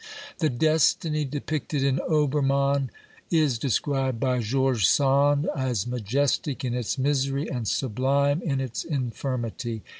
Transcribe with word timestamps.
The 0.39 0.49
destiny 0.49 1.25
depicted 1.25 1.83
in 1.83 1.99
Obermann 2.09 2.89
is 3.29 3.59
described 3.59 4.19
by 4.19 4.39
George 4.39 4.87
Sand 4.87 5.47
as 5.55 5.85
majestic 5.85 6.65
in 6.65 6.73
its 6.73 6.97
misery 6.97 7.47
and 7.47 7.67
sublime 7.67 8.41
in 8.41 8.59
its 8.59 8.83
infirmity. 8.83 9.83